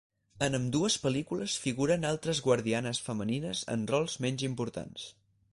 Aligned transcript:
En 0.45 0.59
ambdues 0.59 0.95
pel·lícules 1.03 1.57
figuren 1.67 2.09
altres 2.13 2.41
guardianes 2.47 3.05
femenines 3.11 3.65
en 3.77 3.87
rols 3.93 4.21
menys 4.29 4.51
importants. 4.53 5.09